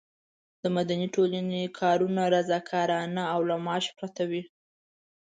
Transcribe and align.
د 0.61 0.63
مدني 0.75 1.07
ټولنې 1.15 1.63
کارونه 1.79 2.21
رضاکارانه 2.35 3.23
او 3.33 3.39
له 3.49 3.55
معاش 3.65 3.85
پرته 3.97 4.23
وي. 4.29 4.43